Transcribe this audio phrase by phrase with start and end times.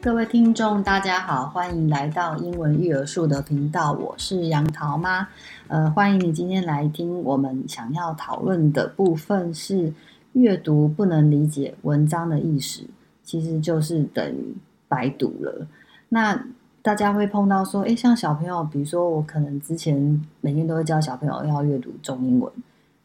[0.00, 5.26] 各位听众，大家好，欢迎来到英文育儿树的频道，我是杨桃妈。
[5.66, 9.92] 呃，欢迎你今天来听我们想要讨论的部分是
[10.34, 12.84] 阅读不能理解文章的意思，
[13.24, 14.54] 其实就是等于
[14.86, 15.66] 白读了。
[16.08, 16.46] 那
[16.80, 22.50] 大家会碰到说，诶，像小朋友，比如说我可能之前每天都会教小朋友要阅读中英文，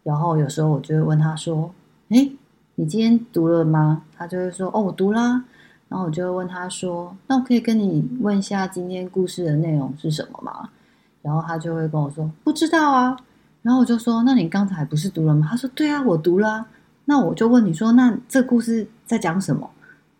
[0.03, 1.73] 然后有时候我就会问他说，
[2.09, 2.31] 诶，
[2.75, 4.03] 你今天读了吗？
[4.15, 5.43] 他就会说，哦，我读啦。
[5.93, 10.67] 然后我就会问他说：“那我可以跟你问一下今天故事的内容是什么吗？”
[11.21, 13.15] 然后他就会跟我说：“不知道啊。”
[13.61, 16.65] 然后我就说：“那你刚才不是读了吗？”他说：“对啊，我读了。”
[17.05, 19.69] 那我就问你说：“那这故事在讲什么？”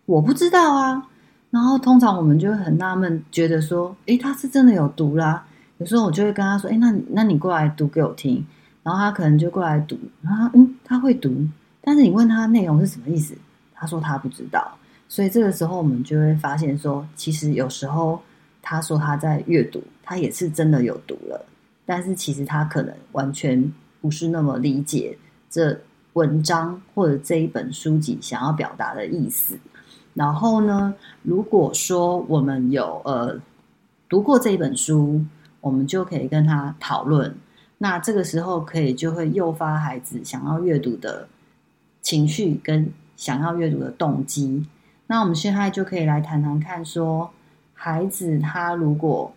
[0.06, 1.08] 我不知道啊。
[1.50, 5.44] 然后通常我们就会很纳闷，觉得说：“诶，他是真的有读啦。”
[5.80, 8.46] 有时候我就会跟他说：“诶，那你那你过来读给我听。”
[8.84, 11.36] 然后他可能就过来读，然后他嗯，他会读，
[11.82, 13.36] 但是你问他内容是什么意思，
[13.74, 14.78] 他说他不知道。
[15.08, 18.20] 所以这个时候，我们就会发现说，其实有时候
[18.62, 21.46] 他说他在阅读，他也是真的有读了，
[21.86, 25.18] 但是其实他可能完全不是那么理解
[25.50, 25.80] 这
[26.14, 29.58] 文章或者这一本书籍想要表达的意思。
[30.14, 33.40] 然后呢，如果说我们有呃
[34.10, 35.24] 读过这一本书，
[35.60, 37.36] 我们就可以跟他讨论。
[37.78, 41.28] 那这个时候可以就会诱发孩子想要阅读的
[42.02, 44.66] 情绪跟想要阅读的动机。
[45.08, 47.32] 那我们现在就可以来谈谈看，说
[47.74, 49.34] 孩子他如果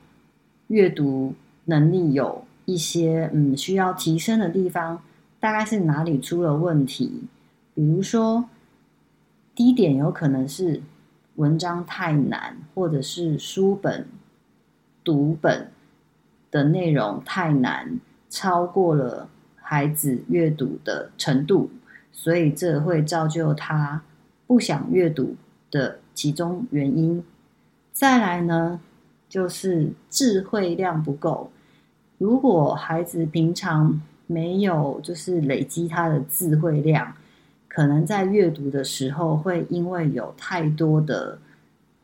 [0.68, 5.02] 阅读能力有一些嗯需要提升的地方，
[5.40, 7.24] 大概是哪里出了问题？
[7.74, 8.48] 比如说，
[9.54, 10.80] 第一点有可能是
[11.34, 14.06] 文章太难，或者是书本
[15.04, 15.70] 读本
[16.50, 21.70] 的内容太难，超过了孩子阅读的程度，
[22.12, 24.02] 所以这会造就他
[24.46, 25.36] 不想阅读。
[25.70, 27.22] 的其中原因，
[27.92, 28.80] 再来呢，
[29.28, 31.50] 就是智慧量不够。
[32.18, 37.12] 如果孩子平常没有就是累积他的智慧量，
[37.68, 41.38] 可能在阅读的时候会因为有太多的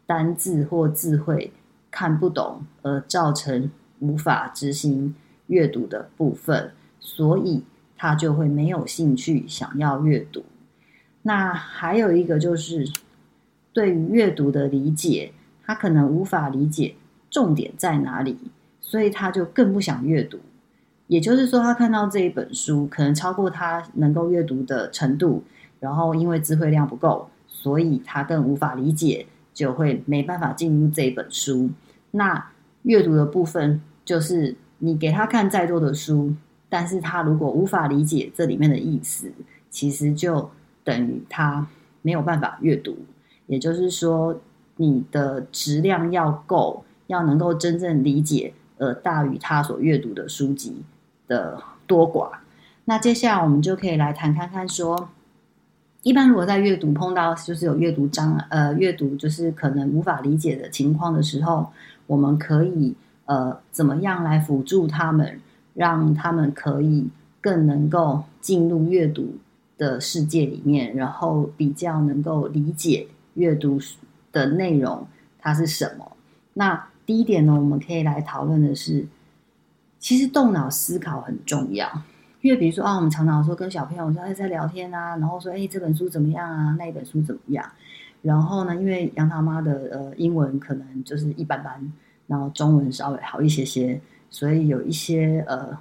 [0.04, 1.52] 单字或智慧
[1.90, 3.70] 看不懂，而造成
[4.00, 5.14] 无法执行
[5.46, 7.62] 阅读的部分，所以
[7.96, 10.44] 他就会没有兴趣想要阅读。
[11.22, 12.86] 那还有一个就是。
[13.72, 15.32] 对于阅读的理解，
[15.64, 16.94] 他可能无法理解
[17.30, 18.36] 重点在哪里，
[18.80, 20.38] 所以他就更不想阅读。
[21.08, 25.42] 也就是说，他看到这一本书可能超过他能够阅读的程度，
[25.80, 31.68] 然后因为智慧量不够，所以他更无法理解，就会没办法进入这一本书。
[32.12, 32.50] 那
[32.82, 36.34] 阅读的部分就是你给他看再多的书，
[36.68, 39.30] 但是他如果无法理解这里面的意思，
[39.70, 40.50] 其实就
[40.82, 41.66] 等于他
[42.00, 42.96] 没有办法阅读。
[43.52, 44.40] 也就是说，
[44.76, 50.82] 你的质量要够，要能够真正理解，呃大于他所阅读的书籍
[51.28, 52.30] 的多寡。
[52.86, 55.10] 那接下来我们就可以来谈看看说，
[56.02, 61.66] 一般如果在阅读碰到就是有阅读障呃阅读就是可能无法理解的情况的时候，
[62.06, 62.94] 我们可以
[63.26, 65.38] 呃怎么样来辅助他们，
[65.74, 67.10] 让他们可以
[67.42, 69.34] 更能够进入阅读
[69.76, 73.08] 的世界里面，然后比较能够理解。
[73.34, 73.78] 阅读
[74.30, 75.06] 的内容
[75.38, 76.16] 它是什么？
[76.54, 79.06] 那第一点呢，我们可以来讨论的是，
[79.98, 81.90] 其实动脑思考很重要。
[82.40, 87.64] 因为比如说啊，我们常常说跟小朋友说哎在聊天啊，然后说哎这本书怎么样啊，那一本书怎么样？
[88.20, 91.92] 然后呢，因为杨桃妈的呃英文可能就是一般般，
[92.26, 94.00] 然后中文稍微好一些些，
[94.30, 95.76] 所以有一些呃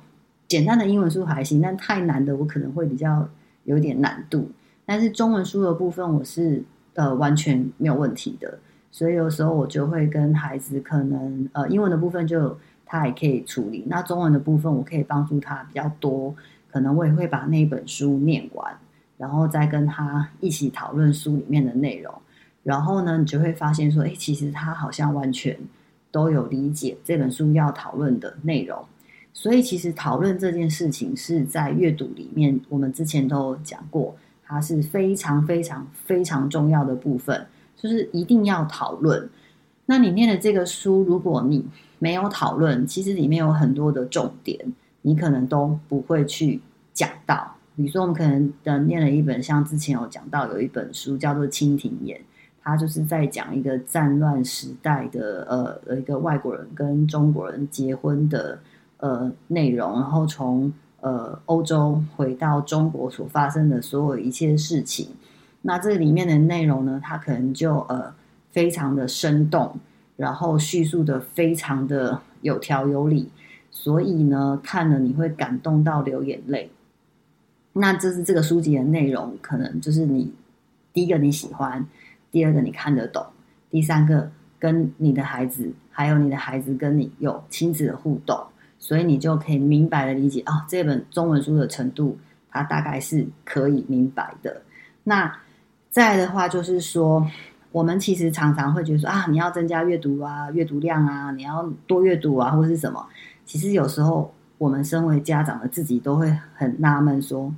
[0.47, 3.28] 简单的英文书还行，但太难的我可能会比较
[3.66, 4.50] 有点难度。
[4.85, 6.63] 但是中文书的部分我是。
[6.94, 8.59] 呃，完全没有问题的，
[8.91, 16.35] 所以有时候我就会跟孩子，可能呃，英文的部分就他也可以处理，那中文的部分我可以帮助他比较多，
[16.69, 18.77] 可能我也会把那本书念完，
[19.18, 22.13] 然后再跟他一起讨论书里面的内容，
[22.63, 25.57] 然后呢，你就会发现说，诶，其实他好像完全
[26.12, 28.83] 都有理解这本书要讨论的内容，
[29.31, 34.13] 所以其实讨论这件事情是在阅读里面，我们之前都讲过。
[34.51, 39.30] 它是非常非常非常重要的部分，就是一定要讨论。
[39.86, 41.65] 那你念的这个书，如果你
[42.00, 44.59] 没有讨论，其实里面有很多的重点，
[45.03, 46.59] 你可能都不会去
[46.94, 47.56] 讲到。
[47.77, 52.18] 比如说，我们可能的念了一本，像之前有讲到有一本书叫做《蜻蜓眼》，
[52.62, 55.48] 它就是在讲一个战乱时代的
[55.88, 58.59] 呃一个外国人跟中国人结婚的
[58.98, 60.74] 呃内容，然后从。
[61.01, 65.09] 呃，欧洲回到中国所发生的所有一切事情，
[65.63, 68.13] 那这里面的内容呢，它可能就呃
[68.51, 69.75] 非常的生动，
[70.15, 73.30] 然后叙述的非常的有条有理，
[73.71, 76.69] 所以呢，看了你会感动到流眼泪。
[77.74, 80.31] 那这是这个书籍的内容，可能就是你
[80.94, 81.83] 第一个你喜欢，
[82.30, 83.25] 第二个你看得懂，
[83.71, 88.38] 第三个跟你的孩子，还有你的孩子跟你有亲子的互动，
[88.81, 92.18] 所以你就可以明白的理解啊，这本中文书的程度，
[92.50, 94.62] 它大概是可以明白的。
[95.06, 95.33] 那
[95.89, 97.25] 再的话，就是说，
[97.72, 103.07] 我们其实常常会觉得说啊，你要增加阅读啊，阅读量啊，你要多阅读啊，或是什么。
[103.45, 104.33] 其实有时候。
[104.62, 107.51] 我们身为家长的自己都会很纳闷，说：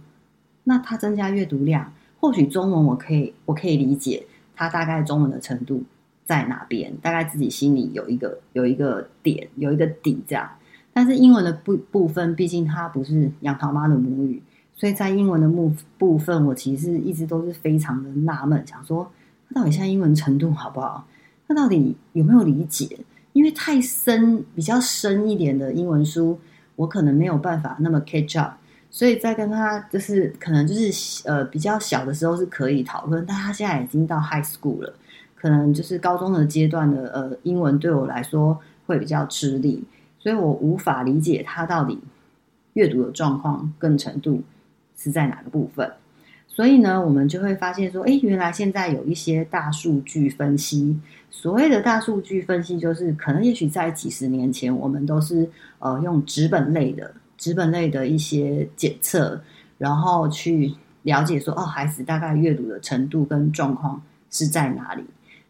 [0.64, 5.84] 那他增加阅读量，或许中文我可以我可以理解，他大概中文的程度
[6.24, 10.50] 在哪边，大概自己心里有一个有一个点，有一个底这样。
[10.94, 14.42] 但是英文的部部分，毕竟它不是杨桃妈的母语，
[14.75, 19.12] 所以在英文的部部分，我其实一直都是非常的纳闷，想说
[19.50, 21.06] 他到底现在英文程度好不好？
[21.48, 23.00] 他到底有没有理解？
[23.34, 26.40] 因为太深，比较深一点的英文书。
[26.75, 28.56] 我可能没有办法那么 catch up，
[28.90, 34.92] 所以在跟他就是可能就是呃比较小的时候是可以讨论，但他现在已经到 high school 了，
[35.36, 39.84] 可能就是高中的阶段的呃英文对我来说会比较吃力，
[40.24, 42.00] 所以我无法理解他到底
[42.75, 44.42] 阅读的状况跟程度
[44.98, 45.92] 是在哪个部分。
[46.48, 50.98] 所以呢，我们就会发现说，诶，原来现在有一些大数据分析。
[51.30, 55.50] 所谓的大数据分析，就是可能也许在几十年前，我们都是
[55.80, 59.42] 呃用纸本类的纸本类的一些检测，
[59.78, 65.04] 然后去了解说，哦，孩子大概阅读的程度跟状况是在哪里。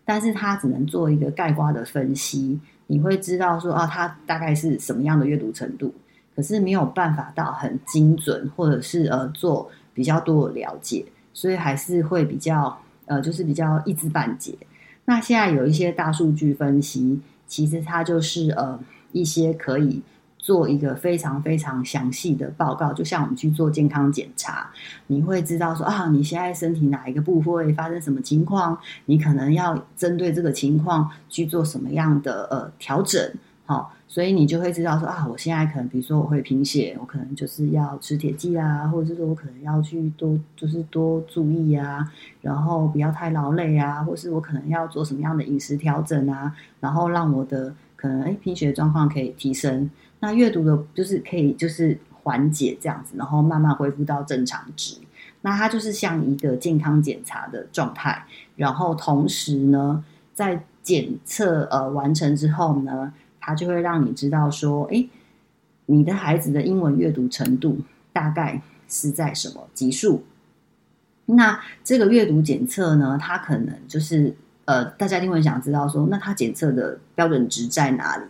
[0.05, 5.93] 但是他只能做一个概括的分析，你会知道说，啊，它大概是什么样的阅读程度，
[6.35, 9.71] 可是没有办法到很精准，或者是呃做。
[9.95, 12.75] 比较多的了解，所以还是会比较
[13.05, 14.57] 呃，就是比较一知半解。
[15.05, 18.79] 那现在有一些大数据分析，其实它就是呃
[19.11, 20.01] 一些可以
[20.43, 24.69] 做一个非常非常详细的报告，就像我们去做健康检查，
[25.07, 33.19] 你会知道说啊，你现在身体哪一个部位发生什么情况，你可能要针对这个情况去做什么样的呃调整。
[33.65, 42.11] 好，所以你就会知道说啊，我现在可能，比如说我会贫血，我可能就是要吃铁剂啊，或者是说我可能要去多，就是多注意啊，
[42.41, 49.89] 然后不要太劳累啊，或是我可能要做什么样的饮食调整啊，然后让我的可能诶贫血状况可以提升，
[50.23, 54.95] 那阅读的就是可以就是缓解这样子，然后慢慢恢复到正常值。
[55.41, 58.25] 那它就是像一个健康检查的状态，
[58.55, 60.03] 然后同时呢，
[60.33, 63.13] 在检测呃完成之后呢。
[63.45, 65.09] 它就会让你知道说，诶，
[65.87, 67.77] 你的孩子的英文阅读程度
[68.13, 70.23] 大概是在什么级数？
[71.25, 74.33] 那这个阅读检测呢，它可能就是
[74.63, 78.23] 呃，大家一定会想知道说，那它检测的标准值在哪里？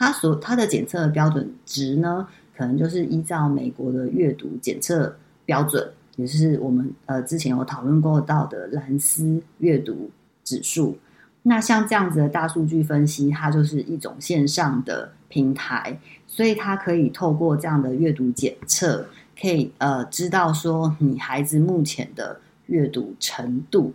[0.00, 2.26] 它所它的检测的标准值呢，
[2.56, 5.14] 可能就是依照美国的阅读检测
[5.44, 5.86] 标准，
[6.16, 10.10] 也是我们呃之前有讨论过到的蓝思阅读
[10.42, 10.96] 指数。
[11.42, 19.06] 那像这样子的大数据分析，它就是一种线上的平台，所以它可以透过这样的阅读检测，
[19.38, 23.92] 可以呃知道说你孩子目前的阅读程度。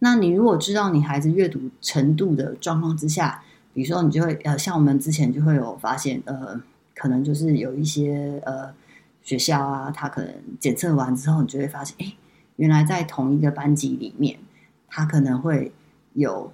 [0.00, 3.40] 那你如果知道你孩子阅读程度的状况之下，
[3.74, 6.58] 比如说你就会呃像我们之前就会有发现，呃，
[6.94, 8.72] 可能就是有一些呃
[9.22, 12.14] 学校啊，他可能检测完之后，你就会发现，哎，
[12.56, 14.38] 原来在同一个班级里面，
[14.88, 15.72] 他可能会
[16.14, 16.52] 有。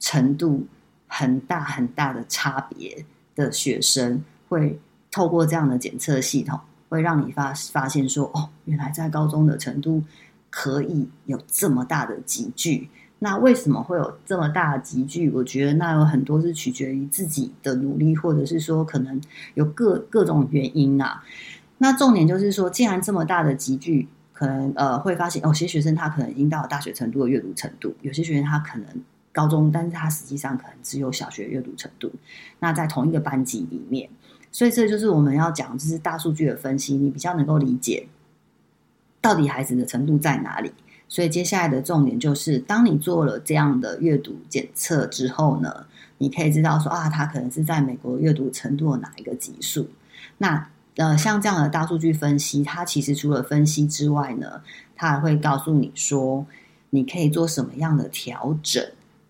[0.00, 0.64] 程度
[1.08, 4.78] 很大很大的差别的学生，会
[5.10, 10.04] 透过这样的检测系统，会让你发发现说，哦，原来在高中的程度
[10.50, 12.88] 可以有这么大的级距。
[13.18, 15.30] 那为什么会有这么大的集聚？
[15.30, 19.20] 我觉得那有很多是取决于自己的努力，或者是说可能
[19.54, 21.22] 有各各种原因啊。
[21.78, 28.86] 那重点就是说，既然这么大的集聚，可能呃会发现，有些学生他可能已经到了大学程度的阅读程度，有些学生他可能。
[29.30, 32.10] 高中，但是他实际上可能只有小学阅读程度。
[32.58, 34.08] 那在同一个班级里面，
[34.50, 38.08] 所以这就是我们要讲，就是大数据的分析，你比较能够理解
[39.20, 40.72] 到底孩子的程度在哪里。
[41.08, 45.86] 所以接下来的重点就是，当你做了这样的阅读检测之后呢，
[46.18, 49.88] 你可以知道说啊，他可能是在美国阅读程度的哪一个级数。
[50.36, 54.60] 那呃，像这样的大数据分析，它其实除了分析之外呢，
[54.94, 56.46] 它还会告诉你说，
[56.90, 58.84] 你可以做什么样的调整。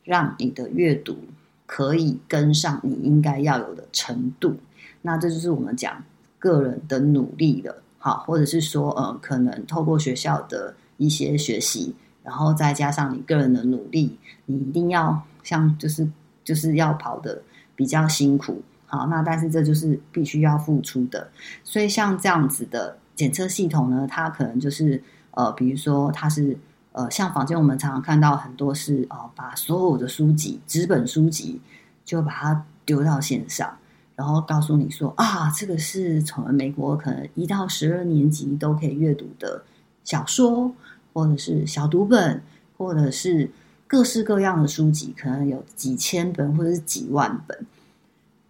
[0.04, 1.18] 让你的阅读
[1.66, 4.56] 可以跟上你应该要有的程度，
[5.02, 6.02] 那这就是我们讲
[6.38, 16.06] 个人的努力的，好，或者是说，呃，可能透过学校的一些学习，然后再加上你个人的努力，你一定要像就是
[16.44, 17.40] 就是要跑的
[17.74, 21.30] 比较辛苦，好，那但是这就是必须要付出的。
[21.64, 26.58] 所以像这样子的检测系统呢，它可能就是呃，比如说它是
[26.92, 31.60] 呃，像坊间我们常常看到很多是、呃，把所有的书籍纸本书籍
[32.04, 33.76] 就把它丢到线上。
[34.16, 39.62] 然后告诉你说啊，这个是从美国可能一到十二年级都可以阅读的
[40.08, 40.72] 小说，
[41.12, 42.42] 或者是小读本，
[42.78, 43.50] 或者是
[43.86, 47.66] 各式各样的书籍，可能有几千本或者是几万本。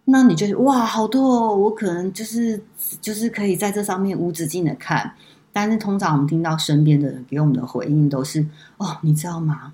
[0.05, 1.53] 那你就哇，好多哦！
[1.57, 2.61] 我可能就是
[3.01, 5.13] 就是可以在这上面无止境的看。
[5.51, 8.45] 但是通常我们听到身边的人给我们的回应都是
[8.77, 9.73] 哦，你知道吗？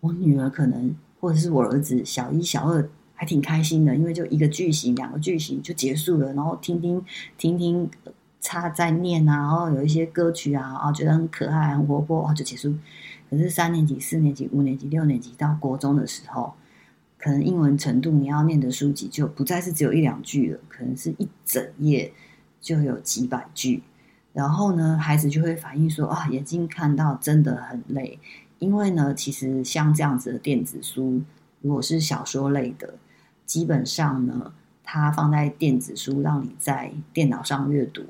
[0.00, 2.88] 我女儿可能或者是我儿子小一、小二。
[3.20, 7.04] 还挺开心的，因为就一个句型、两个句型就结束了，然后听听
[7.36, 7.90] 听听
[8.42, 12.74] 他在念啊，然后有一些歌曲啊，啊觉得很可爱、很活泼，啊就结束。
[13.28, 16.54] 可是三年级、四年级、五年级、六年级到国中的时候，
[17.18, 22.12] 可能英文程度你要念的书籍就不再是只有一两句了，可能是一整页
[22.60, 23.82] 就有几百句。
[24.32, 28.18] 然后呢，孩子就会反映说啊，眼睛看到真的很累，
[28.58, 31.20] 因为呢，其实像这样子的电子书，
[31.60, 32.94] 如果是小说类的。
[33.44, 34.52] 基本上呢，
[34.84, 38.04] 它放在电子书，让你在电脑上阅读。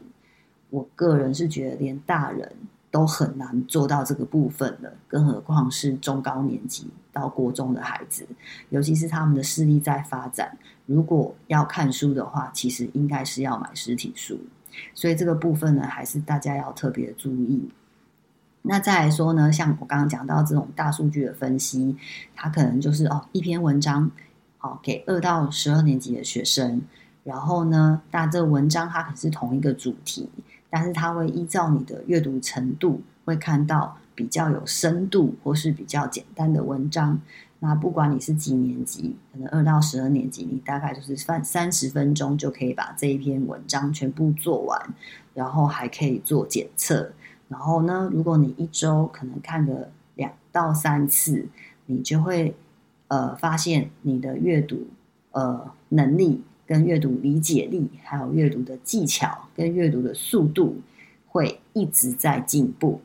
[0.70, 2.50] 我个人是觉得，连大人
[2.90, 8.26] 都很难做到这个部分的，更何况是中高年级到国中的孩子，
[8.70, 10.56] 尤其是他们的视力在发展。
[10.86, 14.38] 如果要看书的话，其实应该是要买实体书。
[14.94, 17.68] 所以这个部分呢，还是大家要特别注意。
[18.62, 21.96] 那再来说呢，像我刚刚讲到这种大数据的分析，
[22.34, 24.10] 它可能就是哦，一篇文章。
[24.60, 26.82] 好，给二到十二年级的学生，
[27.22, 30.28] 然后呢，但这文章它可是同一个主题，
[30.70, 37.20] 但是它会依照你的阅读程度，会看到比较有深度或是比较简单的文章。
[37.60, 44.94] 那不管你是几年级，可能二到十二年级，你大概就是三三十分钟就可以把这一篇文章全部做完，
[45.34, 47.10] 然后还可以做检测。
[47.48, 51.46] 然后呢，如果你一周可能看个两到三次，
[51.86, 52.54] 你就会。
[53.10, 54.86] 呃，发现你的阅读
[55.30, 60.76] 呃能力跟阅读理解力，还有阅读的技巧跟阅读的速度
[61.26, 63.00] 会一直在进步。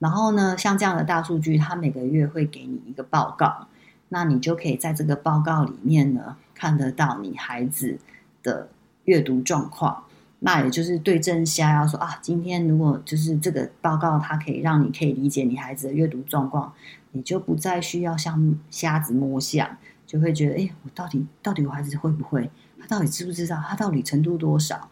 [0.00, 3.68] 然后呢，像这样的大数据，它每个月会给你一个报告，
[4.08, 7.96] 那你就可以在这个报告里面呢，看得到你孩子
[8.42, 8.68] 的
[9.04, 10.02] 阅读状况。
[10.40, 16.72] 那也就是对症下药，说啊，今天如果就是这个报告，它可以让你可以理解你孩子的阅读状况。
[17.12, 22.50] 你就不再需要像瞎子摸象，就会觉得，哎，我到底到底我孩子会不会？
[22.88, 23.62] 到底知不知道？
[23.66, 24.88] 他到底程度多少？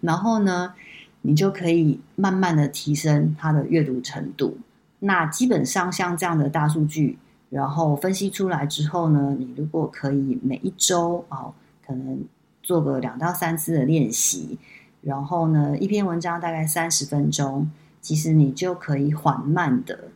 [0.00, 0.74] 然后呢，
[1.22, 4.58] 你就可以慢慢的提升他的阅读程度。
[5.00, 7.18] 那基本上像这样的大数据，
[7.50, 11.54] 然后分析出来之后呢，你如果可以每一周哦，
[11.86, 12.24] 可能
[12.62, 14.58] 做个两到三次的练习，
[15.00, 17.70] 然后呢，一篇文章大概三十分钟，
[18.00, 20.08] 其实你就可以缓慢的。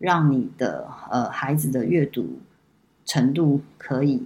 [0.00, 2.38] 让你的呃孩子的阅读
[3.04, 4.24] 程度可以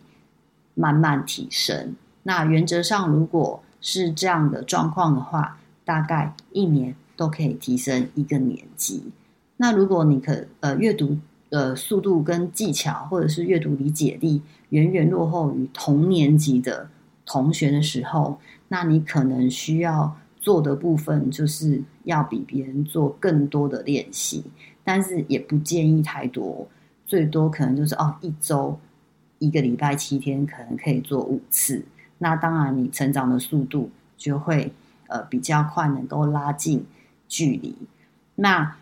[0.75, 1.96] 慢慢提升。
[2.24, 9.02] 那原则上，如果是这样的状况的话，大概一年都可以提升一个年级。
[9.56, 11.18] 那如果你可呃阅读
[11.50, 16.88] 呃速度跟技巧，或者是阅读理解力远远落后于同年级的
[17.26, 18.38] 同学的时候，
[18.68, 24.44] 那你可能需要做的部分就是要比别人做更多的练习。
[24.84, 26.66] 但是也不建议太多，
[27.06, 28.76] 最多可能就是哦，一周
[29.38, 31.84] 一个礼拜七天，可能可以做五次。
[32.22, 34.72] 那当然，你成长的速度就会
[35.08, 36.86] 呃比较快，能够拉近
[37.28, 37.74] 距离。
[38.36, 38.76] 那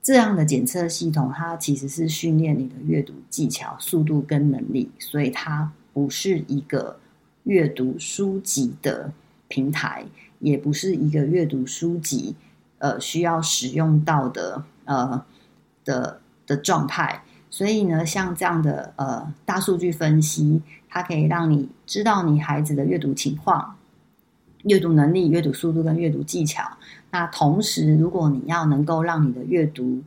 [0.00, 6.98] 这样的检测系统，它其实是训练你的阅读技巧、速度跟能力，所以它不是一个
[7.42, 9.12] 阅读书籍的
[9.48, 10.06] 平台，
[10.38, 12.36] 也不是一个阅读书籍
[12.78, 15.24] 呃需要使用到的呃。
[15.86, 17.22] 的的状态，
[17.54, 23.76] 所以呢，像这样的呃大数据分析，它可以让你知道你孩子的阅读情况、
[24.64, 26.68] 阅读能力、阅读速度跟阅读技巧。
[27.12, 30.02] 那同时，如果你要能够让你的阅读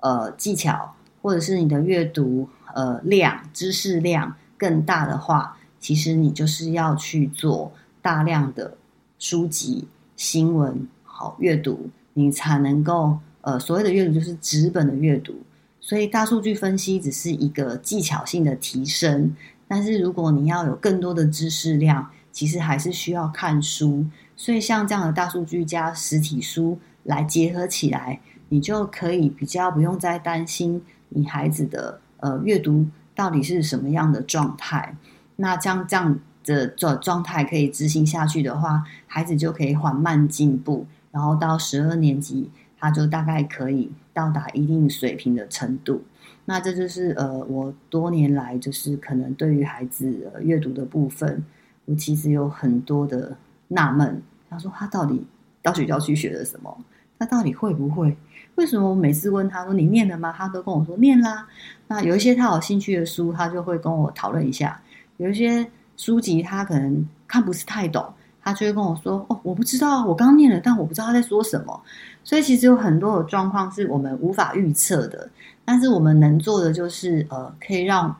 [0.00, 7.72] 呃技巧或者是你的阅读呃量、知识量更大的话，其实你就是要去做
[8.02, 8.76] 大量的
[9.18, 13.18] 书籍、新闻好阅读，你才能够。
[13.44, 15.34] 呃，所谓的阅读就是纸本的阅读，
[15.82, 19.34] 所以大数据分析只是一个技巧性的提升。
[19.68, 24.06] 但是如果你要有更多的知识量，其实还是需要看书。
[24.36, 34.96] 所以像这样的大数据加实体书来结合起来，你就可以比较不用再担心你孩子的呃阅读到底是什么样的状态。
[35.36, 42.50] 那这样这样的状状态可以执行下去的话，孩子就可以缓慢进步，然后到十二年级，
[42.82, 46.02] 他就大概可以到达一定水平的程度。
[46.44, 51.44] 那这就是呃，我多年来就是可能对于孩子、呃、阅读的部分，
[51.84, 53.36] 我其实有很多的
[53.68, 54.20] 纳闷。
[54.50, 55.24] 他说他到底
[55.62, 56.76] 到学校去学了什么？
[57.20, 58.16] 他到底会不会？
[58.56, 60.34] 为什么我每次问他说你念了吗？
[60.36, 61.46] 他都跟我说念啦。
[61.86, 64.82] 那有一些他有兴趣的书，他就会跟我讨论一下。
[65.18, 65.64] 有一些
[65.96, 68.12] 书籍他可能看不是太懂，
[68.42, 71.80] 他就会跟我说哦，我不知道，我刚念了，但我不知道他在说什么。
[72.24, 75.28] 所以其实有很多的状况是我们无法预测的。
[75.64, 78.16] 但是我们能做的就是呃，可以让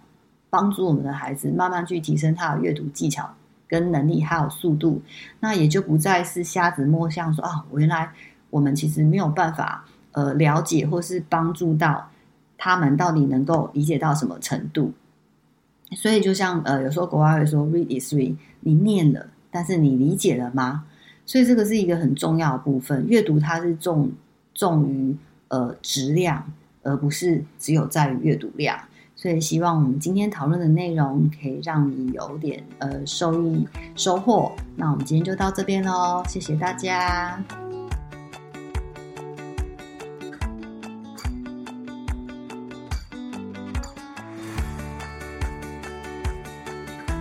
[0.49, 3.29] 帮助我们的孩子慢慢去提升他的阅读技巧
[3.67, 5.02] 跟能力，还有速度。
[5.41, 8.11] 那也就不再是瞎子摸象说啊，我原来
[8.50, 12.09] 我们其实没有办法呃了解或是帮助到
[12.57, 14.93] 他们到底能够理解到什么程度。
[15.97, 20.85] 所以就像呃，有时候国外会说 “read is read”，你念了，但是你理解了吗？
[21.25, 23.07] 所以这个是一个很重要的部分。
[23.07, 24.11] 阅读它是重
[24.53, 25.17] 重于
[25.47, 26.45] 呃质量。
[26.85, 28.77] 而不是只有在于阅读量，
[29.15, 34.51] 所以希望我们今天讨论的内容可以让你有点呃收益收获。
[34.75, 37.41] 那我们今天就到这边喽，谢谢大家。